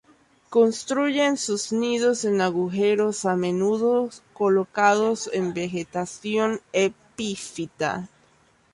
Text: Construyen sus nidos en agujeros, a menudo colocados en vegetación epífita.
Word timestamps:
Construyen 0.49 1.37
sus 1.37 1.71
nidos 1.71 2.25
en 2.25 2.41
agujeros, 2.41 3.23
a 3.25 3.35
menudo 3.35 4.09
colocados 4.33 5.29
en 5.31 5.53
vegetación 5.53 6.59
epífita. 6.73 8.09